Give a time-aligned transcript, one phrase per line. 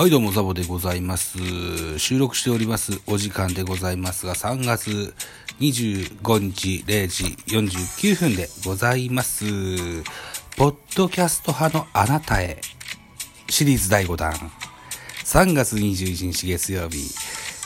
[0.00, 1.98] はい、どうも、ザボでございます。
[1.98, 5.12] 収録しておりますお時間でございますが、3月
[5.58, 9.44] 25日0時49分でございます。
[10.56, 12.62] ポッドキャスト派のあなたへ、
[13.50, 14.32] シリーズ第5弾。
[15.26, 17.04] 3月21日月曜日、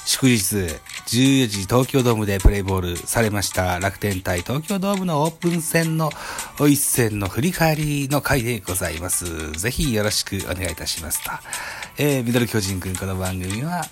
[0.05, 6.11] 祝日、14時東京ドームでプレイボールされました楽天対東京ドームのオープン戦の
[6.59, 9.53] 一戦の振り返りの回でございます。
[9.53, 11.31] ぜひよろしくお願いいたしますと。
[11.97, 13.85] えー、ミドル巨人くんこの番組は、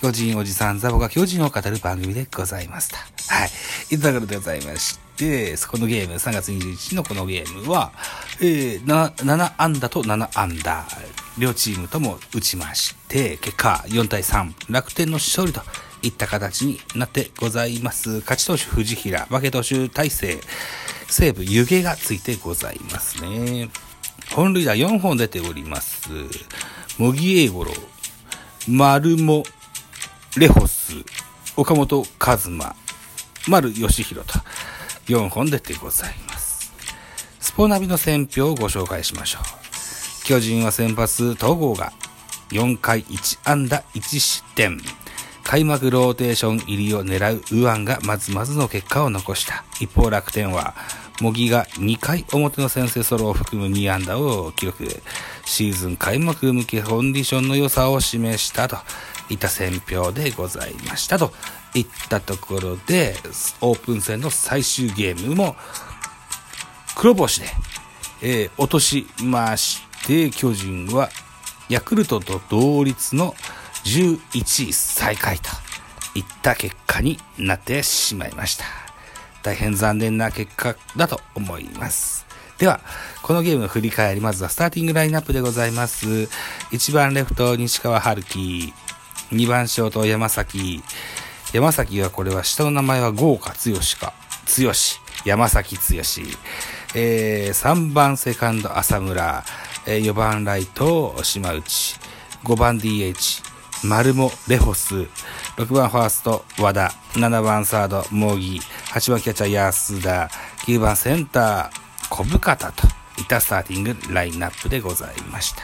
[0.00, 2.96] 巨人おじさんザボが巨人を語る番組でございますと。
[3.34, 3.96] はい。
[3.96, 7.90] いたところでございまして、このゲーム、3月21日のこのゲームは、
[8.40, 10.86] えー、な7安打と7安打、
[11.36, 15.60] 両チームとも打ちまして、結果4対3、楽天の勝利と
[16.02, 18.20] いった形になってございます。
[18.20, 20.38] 勝ち投手藤平、負け投手大勢、
[21.08, 23.68] 西武湯気がついてございますね。
[24.30, 26.08] 本塁打4本出ております。
[26.98, 27.70] 茂木英五郎、
[28.66, 29.44] 丸も
[30.36, 30.94] レホス、
[31.56, 32.76] 岡本和真、
[33.46, 34.34] 丸義弘と
[35.06, 36.72] 4本出てございます。
[37.38, 40.26] スポナビの選評をご紹介しましょう。
[40.26, 41.92] 巨人は先発、東郷が
[42.50, 44.80] 4回1安打1失点。
[45.44, 49.64] 開幕ローテーション入りを狙う右腕がまずまずの結果を残した。
[49.80, 50.74] 一方楽天は、
[51.20, 54.86] 茂木が2回表の先制ソロを含む2安打を記録。
[55.44, 58.76] シーズン開幕向けコンディションの良さを示したと
[59.30, 61.32] いった選評でございましたと
[61.74, 63.16] いったところで、
[63.60, 65.56] オープン戦の最終ゲームも
[66.96, 67.48] 黒星で、
[68.22, 71.08] えー落としまして、巨人は
[71.68, 73.34] ヤクルトと同率の
[73.84, 75.50] 11位最下位と
[76.14, 78.87] いった結果になってしまいました。
[79.42, 82.26] 大変残念な結果だと思います。
[82.58, 82.80] では、
[83.22, 86.06] このゲームの振り返り、まずはスターティングラインナップでございます。
[86.06, 88.72] 1番レフト、西川春樹。
[89.30, 90.82] 2番ショート、山崎。
[91.52, 94.12] 山崎はこれは下の名前は豪華剛か。
[94.58, 94.72] 剛。
[95.24, 95.82] 山崎剛。
[96.94, 99.44] えー、3番セカンド、浅村。
[99.86, 101.96] えー4番ライト、島内。
[102.44, 103.42] 5番 DH、
[103.86, 105.06] 丸もレホス。
[105.58, 106.92] 6番ファースト、和田。
[107.14, 108.60] 7番サード、茂木。
[108.92, 110.30] 8番キャッチャー、安田。
[110.64, 112.86] 9番センター、小深田と
[113.18, 115.62] いったスターティングラインナップでございました。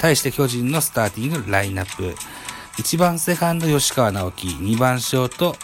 [0.00, 2.16] 対して巨人のスターティングラインナップ。
[2.78, 5.54] 1番セカンド吉川直樹、2番ショート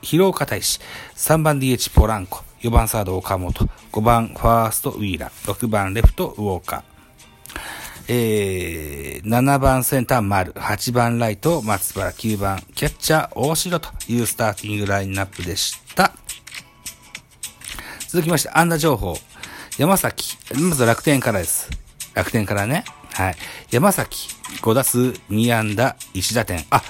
[0.00, 0.78] 広岡大志、
[1.16, 6.93] 3番 DH ポランコ、4番サード岡本、5番ファーストウィーラー、6番レフトウォーカー。
[8.06, 16.12] えー、7番センター丸、8番ライト松原、9番キャッチャー大城というスターティングラインナップでした。
[18.08, 19.16] 続きまして、安打情報。
[19.78, 20.36] 山崎。
[20.54, 21.70] まず楽天からです。
[22.12, 22.84] 楽天からね。
[23.14, 23.36] はい。
[23.70, 24.28] 山崎、
[24.60, 24.98] 5打数
[25.30, 26.64] 2安打1打点。
[26.70, 26.82] あ、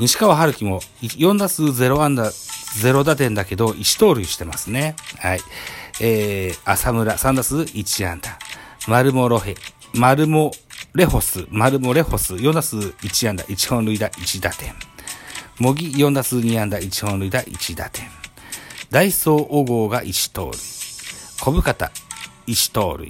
[0.00, 4.96] 西川春樹も4打数0安打0打点だけど1盗塁してますね。
[5.18, 5.40] はい。
[6.00, 8.38] えー、浅村3打数1安打。
[8.88, 9.56] 丸もロヘ、
[9.96, 10.52] 丸も
[10.94, 14.74] レホス、丸もレホス4打数1安打1本塁打1打点。
[15.58, 18.06] 茂木4打数2安打1本塁打1打点。
[18.90, 20.58] ダイソー小郷が1盗塁。
[21.40, 21.90] 小深田
[22.46, 23.08] 1盗塁。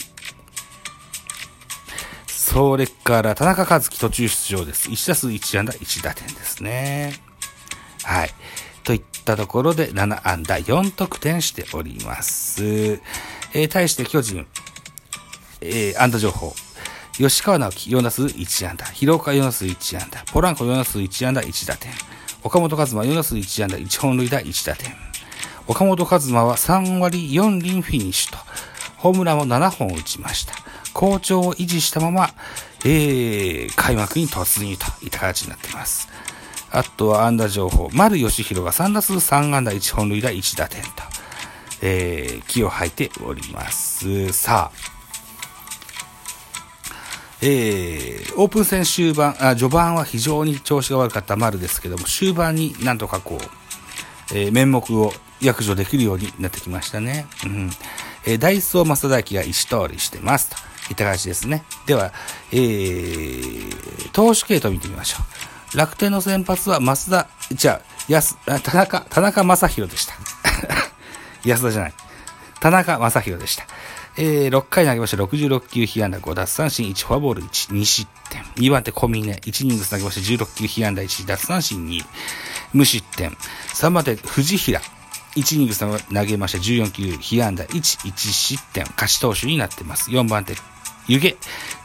[2.28, 4.89] それから田中和樹途中出場です。
[4.89, 7.15] 1打数1安打1打点ですね。
[8.04, 8.30] はい。
[8.84, 12.62] といったところで7安打4得点しております。
[13.54, 14.47] えー対して巨人、
[15.60, 16.54] えー安打情報。
[17.18, 18.84] 吉川直樹4打数1安打。
[18.86, 20.22] 広岡4打数1安打。
[20.33, 21.91] ポランコ4打数1安打1打点。
[22.42, 24.95] 岡本和真4打数1安打1本塁打1打点。
[25.66, 28.39] 岡本和真は3割4厘フィニッシュと、
[28.98, 30.54] ホームランを7本打ちました。
[30.92, 32.28] 好調を維持したまま、
[32.84, 36.09] えー、開幕に突入といった形になっています。
[36.71, 37.89] あとは安打情報。
[37.95, 40.89] 丸義弘が3打数3安打1本塁打1打点と、
[41.80, 44.33] えー、気を吐いております。
[44.34, 44.96] さあ、
[47.42, 57.27] えー、オープン戦終盤あ、序盤は非常に調子が悪かった丸ですけども、終盤になんとかこう、えー、面目を約定できるようになってきましたね。
[57.44, 57.71] うん。
[58.27, 60.50] えー、ダイソー増田が石通りしてます。
[60.50, 60.56] と
[60.91, 61.65] いった感じですね。
[61.86, 62.12] では、
[62.53, 65.18] えー、投手系統見てみましょ
[65.74, 65.77] う。
[65.77, 70.15] 楽天の先発は増田、じゃあ、安、田中、田中正宏でした。
[71.44, 71.94] 安田じゃない。
[72.60, 73.66] 田中正宏でした。
[74.18, 75.22] えー、6回投げました。
[75.22, 78.42] 66球、被安打5奪三振、1フォアボール1、2失点。
[78.57, 80.45] 2番手、小峰、1イニングス投げました。
[80.45, 82.01] 16球、被安打1、奪三振2、
[82.72, 83.30] 無失点。
[83.74, 84.80] 3番手、藤平、
[85.36, 86.59] 1イニングス投げました。
[86.59, 88.84] 14球、被安打1、1失点。
[88.84, 90.10] 勝ち投手になってます。
[90.10, 90.54] 4番手、
[91.09, 91.36] 湯気。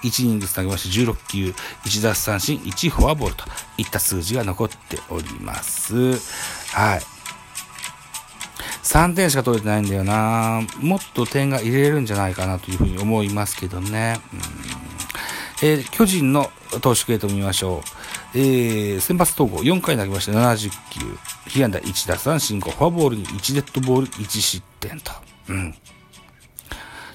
[0.04, 1.12] 1イニングス投げました。
[1.12, 3.44] 16球、1奪三振、1フォアボールと
[3.78, 6.14] いった数字が残っております。
[6.74, 7.21] はい。
[8.84, 14.20] 3点しか取れてないんだよなもっと点が入れるんじゃないかなというふうに思いますけどね。
[14.34, 14.40] うん
[15.64, 16.50] えー、巨人の
[16.82, 17.84] 投手系統見ましょ
[18.34, 18.38] う。
[18.38, 21.18] えー、先発統合4回投げまして70球。
[21.50, 25.12] 被安打1打三振5、フォアボールに1デッドボール1失点と。
[25.50, 25.76] うん。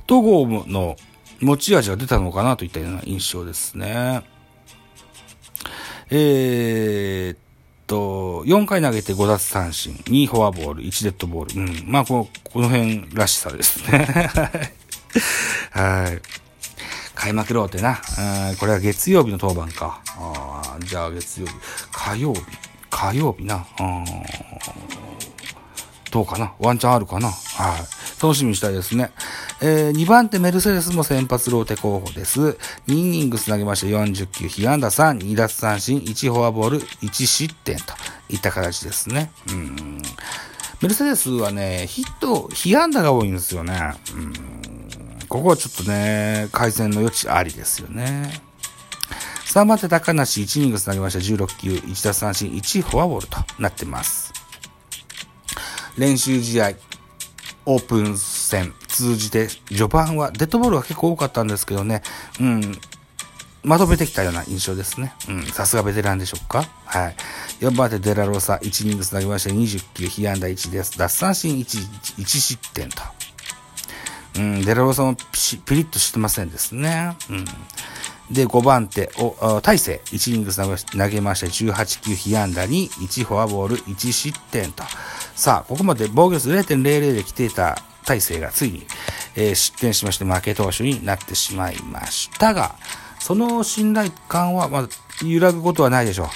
[0.08, 0.96] 統合の
[1.40, 4.22] 持ち味が出たのかなといったような印象ですね。
[6.10, 7.36] えー、
[7.86, 11.60] と、4回投げて5奪三振、2フォアボール、1デッドボール。
[11.60, 11.90] うん。
[11.90, 14.06] まあ、この、この辺らしさですね。
[15.70, 16.20] はい。
[17.14, 18.00] 開幕ローテな。
[18.58, 20.00] これは月曜日の当番か。
[20.06, 21.52] あじゃあ月曜日。
[21.90, 22.42] 火曜日。
[22.90, 23.66] 火曜日な。
[26.10, 28.22] どうかなワンチャンあるかなはい。
[28.22, 29.10] 楽しみにしたいですね。
[29.60, 32.40] えー、2番手メルセデスも先発ローテ候補です。
[32.40, 32.56] 2
[32.88, 37.94] イニングス投げまして40球、被安打3、2奪三振、1フォアボール、1失点と
[38.28, 39.30] いった形ですね。
[39.50, 40.02] うん。
[40.82, 43.94] メルセデスはね、ヒット、被安打が多いんですよね。
[44.14, 44.32] うん。
[45.28, 48.30] ここはちょっとね、改善の余地ありですよね。
[49.46, 54.34] 3番手高梨1イニングス投げました16球、1奪三振、1フォアボールとなってます。
[55.96, 56.72] 練習試合、
[57.64, 62.02] オープン戦通じて、序盤はデッドボールは結構多かったんですけどね、
[62.40, 62.78] うん、
[63.62, 65.12] まとめてきたような印象ですね。
[65.28, 66.68] うん、さすがベテランでしょうか？
[66.84, 67.16] はい。
[67.60, 70.96] 4番手デラローサ、1イニングス投げまして20球、被安打1です。
[70.96, 71.62] 奪三振 1,
[72.18, 73.02] 1失点と。
[74.36, 77.16] うん、デラローサもピリッとしてませんですね。
[77.30, 77.44] うん。
[78.30, 84.84] で、5番手、お、大勢、1イニングス投げまして18球、被安打2、1フォアボール、1失点と。
[85.36, 88.86] さあ、ここまで防御率0.00で来ていた大勢がついに、
[89.36, 92.74] えー、失点しまして負け投手になってしまいましたが、
[93.18, 94.88] その信頼感は、まあ、
[95.24, 96.30] 揺らぐことはないでしょ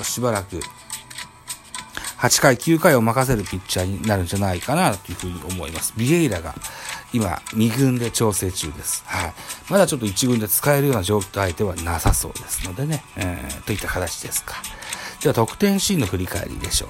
[0.00, 0.04] う。
[0.04, 0.60] しばらく、
[2.18, 5.94] 8回、9回を任せるピッチャーになるんじゃないかなというふうに思います。
[5.96, 6.54] ビエイラが
[7.12, 9.04] 今、2軍で調整中です。
[9.06, 9.34] はい。
[9.70, 14.56] まだちょっと1軍で使えるような状態ではなさそうですのでね、えー、といった形ですか。
[15.22, 16.88] では、得点シーンの振り返りでしょう。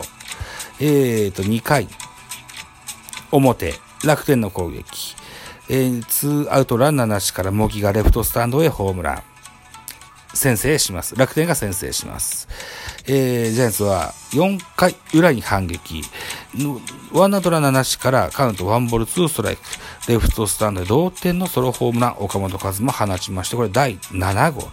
[0.80, 1.88] えーと、2回、
[3.30, 3.74] 表、
[4.04, 5.16] 楽天の攻撃。
[5.68, 9.22] えー、ツーアウトランナーなしから茂木がレフトスタンドへホームラン。
[10.34, 11.16] 先制します。
[11.16, 12.48] 楽天が先制します。
[13.06, 16.02] えー、ジャイアンツは4回裏に反撃。
[17.12, 19.62] ワンアウトランナーなしからカウントワンボールツーストライク。
[20.08, 24.68] レフトスタンドで同点のソロホームラン、岡本和真放ちまして、これ第7号と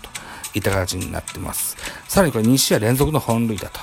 [0.56, 1.77] いった形になってます。
[2.08, 3.79] さらにこれ2試合連続の本塁打と。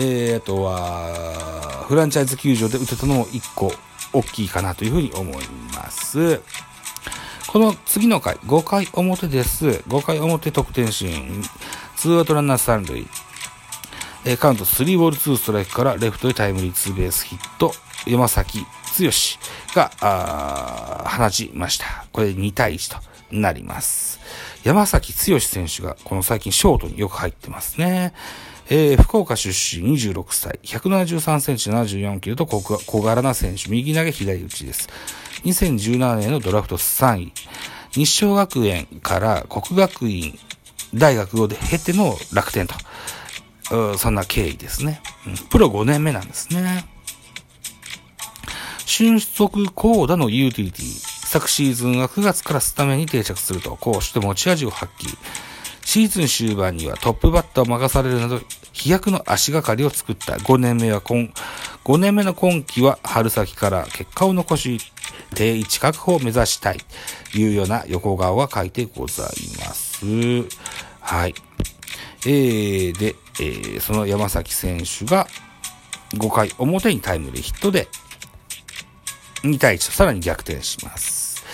[0.00, 3.72] えー、あとは、フランチャイズ球場で打てたのも1個
[4.12, 6.40] 大きいかなというふうに思います。
[7.48, 9.66] この次の回、5回表です。
[9.66, 11.42] 5回表得点シーン。
[11.96, 13.08] ツーアウトランナー三塁。
[14.24, 17.72] えー、カウント3ボール2ストライクからレフトへタイムリーツーベースヒット。
[18.06, 18.66] 山崎剛
[19.74, 22.06] が、あ放ちました。
[22.12, 23.02] これ2対1と
[23.32, 24.20] なります。
[24.62, 28.12] 山崎剛選手がこの最近ショートによく入ってますね。
[28.70, 34.88] えー、福岡出身26歳、173センチ74キロと小柄な選手、右投げ左打ちです。
[35.44, 37.32] 2017年のドラフト3位。
[37.92, 40.38] 日照学園から国学院
[40.94, 42.74] 大学を経ての楽天と。
[43.96, 45.36] そんな経緯ですね、うん。
[45.48, 46.86] プロ5年目なんですね。
[48.84, 50.84] 俊足高打のユーティリティ。
[51.26, 55.16] 昨シーズンは9月からスタメンに定着すると、攻守で持ち味を発揮。
[55.84, 58.40] シーズン終盤にはトップバッターを任されるなど、
[58.78, 61.28] 飛躍の足がかりを作った5年目は今、
[61.84, 64.78] 5年目の今季は春先から結果を残し、
[65.34, 66.78] 定位置確保を目指したい
[67.32, 69.26] というような横顔が書いてござい
[69.58, 70.06] ます。
[71.00, 71.34] はい。
[72.24, 75.26] えー、で、えー、その山崎選手が
[76.14, 77.88] 5回表にタイムリーヒットで
[79.42, 81.44] 2対1とさらに逆転します。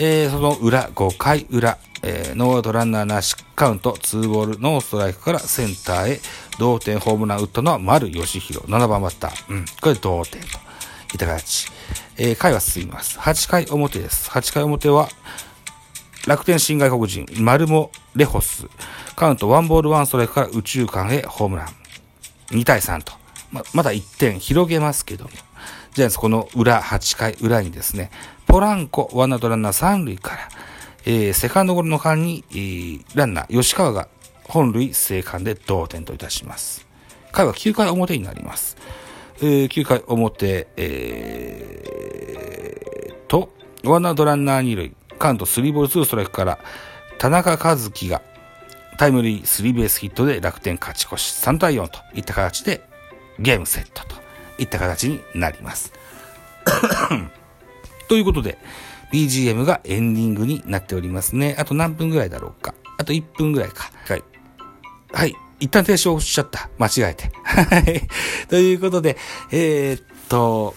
[0.00, 6.20] えー、その裏、5回裏、えー、ノーアウトランナーなしカウント2ボールノーストライクからセンターへ
[6.60, 9.50] 同点ホームラン打ったのは丸義弘7番バッター。
[9.50, 9.64] うん。
[9.80, 10.50] これ同点とい
[11.16, 11.68] った形。
[12.18, 13.18] えー、回は進みます。
[13.18, 14.28] 8回表です。
[14.28, 15.08] 8回表は
[16.26, 18.66] 楽天新外国人、マルモ・レホス。
[19.16, 21.68] カウント1ボール1ストライクから宇宙間へホームラン。
[22.50, 23.14] 2対3と。
[23.50, 25.30] ま、まだ1点広げますけども。
[25.94, 28.10] ジャイアンツこの裏、8回裏にですね、
[28.46, 30.48] ポランコ、ワンアウトランナー3塁から、
[31.06, 34.08] えー、セカンドゴロの間に、えー、ランナー、吉川が
[34.50, 36.86] 本塁生還で同点といたします。
[37.32, 38.76] 回は9回表になります。
[39.42, 43.52] えー、9回表、えー、と、
[43.84, 46.58] ワンアウトランナー2塁、カウント3ボール2ストライクから、
[47.18, 48.22] 田中和樹が
[48.98, 52.82] タイムリースリーベースヒットで楽天勝ち越し3対4といった形で
[53.38, 54.16] ゲームセットと
[54.58, 55.92] いった形になります。
[58.08, 58.58] ということで、
[59.12, 61.56] BGM がエンディングになっておりますね。
[61.58, 62.74] あと何分ぐらいだろうか。
[62.98, 63.90] あと1分ぐらいか。
[64.06, 64.22] はい。
[65.12, 65.34] はい。
[65.60, 66.70] 一旦停止をしちゃった。
[66.78, 67.30] 間違えて。
[67.44, 68.08] はい。
[68.48, 69.16] ということで、
[69.50, 70.74] えー、っと、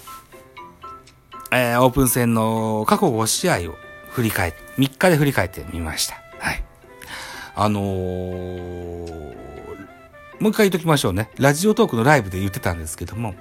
[1.51, 3.75] えー、オープン戦の過去5試合を
[4.09, 6.15] 振り返って、3日で振り返ってみました。
[6.39, 6.63] はい。
[7.55, 9.33] あのー、
[10.39, 11.29] もう一回言っときましょうね。
[11.37, 13.35] ラジオトークのライブで言ってたんですけども、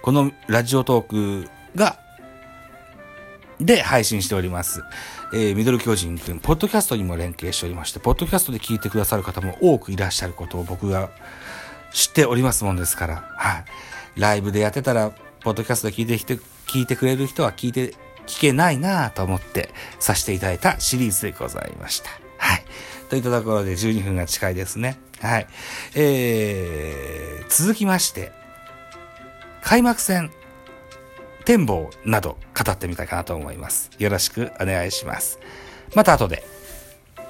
[0.00, 1.98] このラジオトークが、
[3.60, 4.82] で配信しております。
[5.32, 11.10] えー、ミドル巨人くん、ポッドキャストにも連携しておりまして、ポッドキャストで聞いてくださる方も多くいらっしゃることを僕が
[11.92, 13.64] 知っておりますもんですから、はい。
[14.20, 15.10] ライブでやってたら、
[15.40, 17.94] ポッドキャストで聞いてきて、聞いてくれる人は聞いて
[18.26, 22.10] 聞けないなと思ってさせていただいたシリーズでございました。
[22.36, 22.64] はい。
[23.08, 24.98] といったところで12分が近いですね。
[25.20, 25.46] はい。
[25.94, 28.32] えー、続きまして、
[29.62, 30.30] 開幕戦、
[31.48, 33.90] 展望など語ってみたいかなと思います。
[33.98, 35.40] よろしくお願いします。
[35.94, 36.57] また後で。